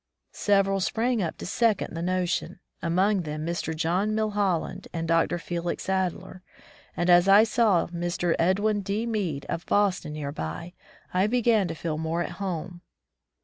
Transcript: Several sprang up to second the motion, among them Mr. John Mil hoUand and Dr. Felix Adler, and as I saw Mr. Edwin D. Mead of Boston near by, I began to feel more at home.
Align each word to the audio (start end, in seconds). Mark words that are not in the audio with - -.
Several 0.31 0.79
sprang 0.79 1.21
up 1.21 1.37
to 1.37 1.45
second 1.45 1.93
the 1.93 2.01
motion, 2.01 2.59
among 2.81 3.21
them 3.21 3.45
Mr. 3.45 3.75
John 3.75 4.15
Mil 4.15 4.31
hoUand 4.31 4.87
and 4.91 5.07
Dr. 5.07 5.37
Felix 5.37 5.87
Adler, 5.87 6.41
and 6.97 7.07
as 7.07 7.27
I 7.27 7.43
saw 7.43 7.85
Mr. 7.85 8.33
Edwin 8.39 8.81
D. 8.81 9.05
Mead 9.05 9.45
of 9.47 9.63
Boston 9.67 10.13
near 10.13 10.31
by, 10.31 10.73
I 11.13 11.27
began 11.27 11.67
to 11.67 11.75
feel 11.75 11.99
more 11.99 12.23
at 12.23 12.31
home. 12.41 12.81